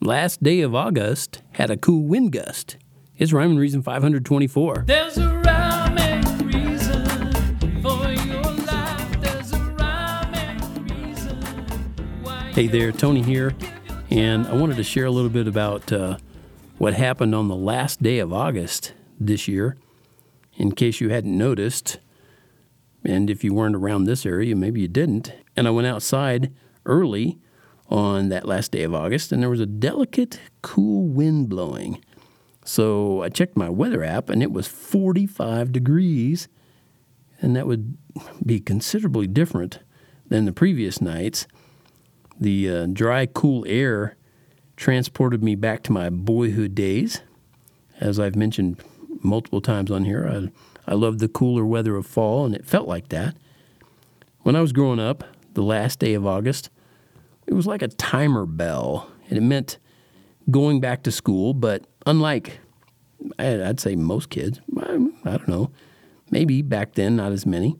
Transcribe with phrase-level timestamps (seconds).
[0.00, 2.76] last day of August had a cool wind gust.
[3.16, 4.84] It's Rhyme and Reason 524.
[4.86, 9.20] There's a rhyme and reason for your life.
[9.20, 9.58] There's a
[10.88, 13.54] reason Hey there, Tony here,
[14.10, 16.18] and I wanted to share a little bit about uh,
[16.78, 19.76] what happened on the last day of August this year,
[20.56, 21.98] in case you hadn't noticed.
[23.04, 25.32] And if you weren't around this area, maybe you didn't.
[25.56, 26.52] And I went outside
[26.86, 27.38] early
[27.88, 32.02] on that last day of August, and there was a delicate, cool wind blowing.
[32.64, 36.48] So I checked my weather app, and it was 45 degrees,
[37.40, 37.96] and that would
[38.44, 39.78] be considerably different
[40.28, 41.46] than the previous nights.
[42.38, 44.16] The uh, dry, cool air
[44.76, 47.22] transported me back to my boyhood days.
[48.00, 48.82] As I've mentioned
[49.22, 50.28] multiple times on here,
[50.86, 53.34] I, I loved the cooler weather of fall, and it felt like that.
[54.42, 56.70] When I was growing up, the last day of August,
[57.48, 59.78] it was like a timer bell, and it meant
[60.50, 62.60] going back to school, but unlike,
[63.38, 64.86] I'd say most kids, I
[65.24, 65.70] don't know,
[66.30, 67.76] maybe back then, not as many.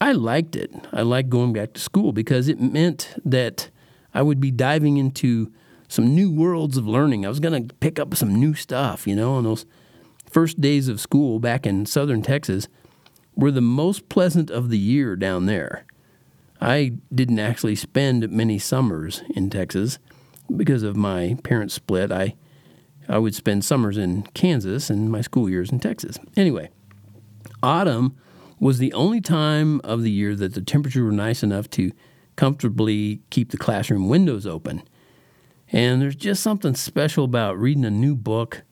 [0.00, 0.74] I liked it.
[0.92, 3.70] I liked going back to school because it meant that
[4.12, 5.50] I would be diving into
[5.88, 7.24] some new worlds of learning.
[7.24, 9.64] I was going to pick up some new stuff, you know, and those
[10.30, 12.68] first days of school back in southern Texas
[13.34, 15.86] were the most pleasant of the year down there.
[16.62, 19.98] I didn't actually spend many summers in Texas
[20.54, 22.12] because of my parents' split.
[22.12, 22.36] I
[23.08, 26.20] I would spend summers in Kansas and my school years in Texas.
[26.36, 26.70] Anyway,
[27.64, 28.16] autumn
[28.60, 31.90] was the only time of the year that the temperature were nice enough to
[32.36, 34.84] comfortably keep the classroom windows open.
[35.72, 38.62] And there's just something special about reading a new book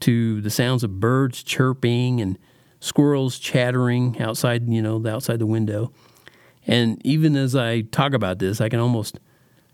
[0.00, 2.38] to the sounds of birds chirping and
[2.80, 5.92] squirrels chattering outside, you know, outside the window.
[6.68, 9.18] And even as I talk about this, I can almost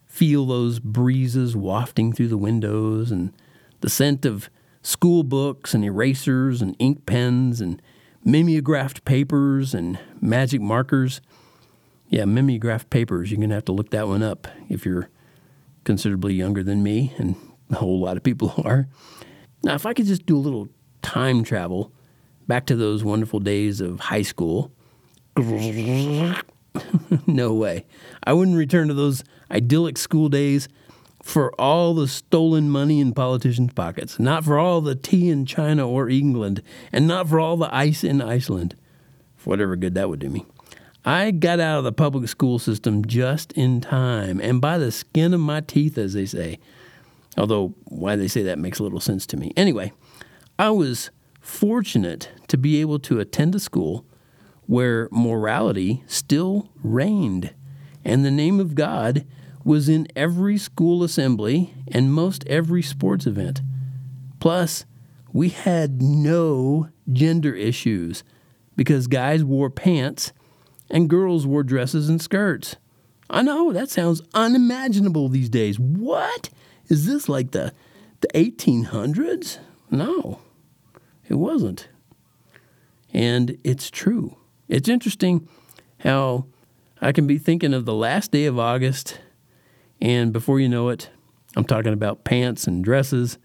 [0.07, 3.33] feel those breezes wafting through the windows and
[3.81, 4.49] the scent of
[4.81, 7.83] school books and erasers and ink pens and
[8.25, 11.21] mimeographed papers and magic markers.
[12.09, 13.31] Yeah, mimeographed papers.
[13.31, 15.09] You're going to have to look that one up if you're
[15.83, 17.35] considerably younger than me, and
[17.71, 18.87] a whole lot of people are.
[19.65, 20.69] Now, if I could just do a little
[21.03, 21.93] time travel
[22.47, 24.71] back to those wonderful days of high school,
[27.27, 27.85] no way.
[28.25, 30.69] I wouldn't return to those idyllic school days
[31.23, 35.89] for all the stolen money in politicians' pockets, not for all the tea in China
[35.89, 36.63] or England,
[36.93, 38.75] and not for all the ice in Iceland,
[39.37, 40.45] for whatever good that would do me.
[41.05, 45.35] I got out of the public school system just in time, and by the skin
[45.35, 46.59] of my teeth, as they say.
[47.37, 49.53] Although, why they say that makes little sense to me.
[49.57, 49.93] Anyway,
[50.59, 54.07] I was fortunate to be able to attend a school
[54.67, 57.55] where morality still reigned,
[58.05, 59.27] and the name of God
[59.65, 63.63] was in every school assembly and most every sports event.
[64.41, 64.85] Plus,
[65.33, 68.23] we had no gender issues
[68.77, 70.33] because guys wore pants
[70.91, 72.77] and girls wore dresses and skirts.
[73.31, 75.79] I know that sounds unimaginable these days.
[75.79, 76.51] What?
[76.89, 77.73] Is this like the
[78.21, 79.59] the 1800s?
[79.91, 80.41] No.
[81.29, 81.89] It wasn't.
[83.13, 84.37] And it's true.
[84.69, 85.49] It's interesting
[86.01, 86.47] how
[87.01, 89.19] I can be thinking of the last day of August
[90.01, 91.09] and before you know it,
[91.57, 93.39] I'm talking about pants and dresses.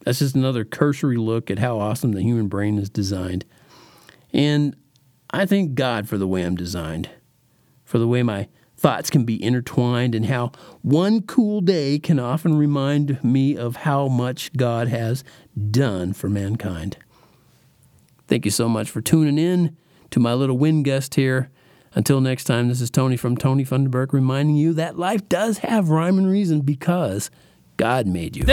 [0.00, 3.44] That's just another cursory look at how awesome the human brain is designed.
[4.32, 4.74] And
[5.30, 7.10] I thank God for the way I'm designed,
[7.84, 12.56] for the way my thoughts can be intertwined, and how one cool day can often
[12.56, 15.22] remind me of how much God has
[15.70, 16.96] done for mankind.
[18.26, 19.76] Thank you so much for tuning in
[20.10, 21.50] to my little wind gust here.
[21.94, 25.88] Until next time, this is Tony from Tony Funderburk reminding you that life does have
[25.88, 27.30] rhyme and reason because
[27.76, 28.44] God made you.